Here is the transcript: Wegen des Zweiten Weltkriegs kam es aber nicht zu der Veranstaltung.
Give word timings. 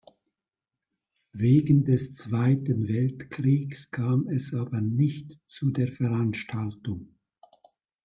Wegen 1.31 1.85
des 1.85 2.15
Zweiten 2.15 2.87
Weltkriegs 2.87 3.91
kam 3.91 4.25
es 4.29 4.51
aber 4.55 4.81
nicht 4.81 5.39
zu 5.45 5.69
der 5.69 5.91
Veranstaltung. 5.91 7.13